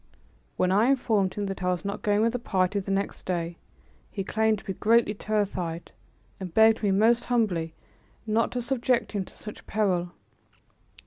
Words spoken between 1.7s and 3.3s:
not going with the party the next